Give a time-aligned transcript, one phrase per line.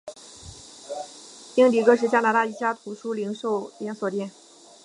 [1.55, 4.31] 英迪戈是加拿大一家图书零售连锁店。